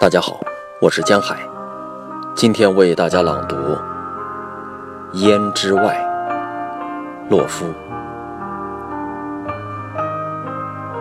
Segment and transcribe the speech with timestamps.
[0.00, 0.38] 大家好，
[0.80, 1.36] 我是江海，
[2.32, 3.56] 今天为大家朗读
[5.14, 6.00] 《烟之外》，
[7.28, 7.66] 洛夫。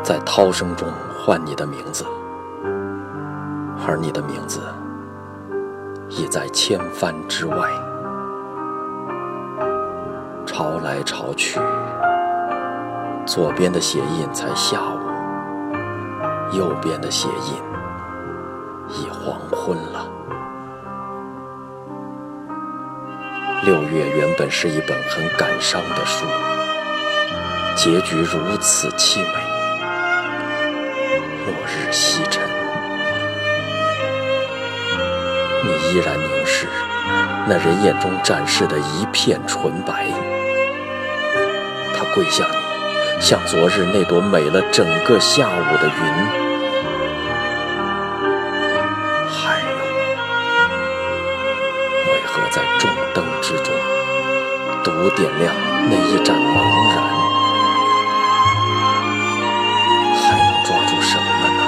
[0.02, 2.04] 在涛声中唤你的名字，
[3.88, 4.62] 而你的名字
[6.10, 7.70] 已在千帆之外。
[10.44, 11.60] 潮来潮去，
[13.28, 17.77] 左边的鞋印才下午，右边的鞋印
[19.28, 20.10] 黄昏了。
[23.66, 26.26] 六月原本是一本很感伤的书，
[27.76, 29.34] 结局如此凄美。
[31.46, 32.42] 落日西沉，
[35.66, 36.66] 你依然凝视
[37.50, 40.08] 那人眼中展示的一片纯白。
[41.94, 42.56] 他跪向你，
[43.20, 46.47] 像昨日那朵美了整个下午的云。
[52.40, 53.74] 我在众灯之中
[54.84, 55.54] 独点亮
[55.90, 56.56] 那一盏茫
[56.94, 56.98] 然？
[60.16, 61.62] 还能抓住什么呢？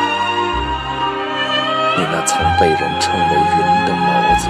[1.97, 4.47] 你那曾被人称为云的眸子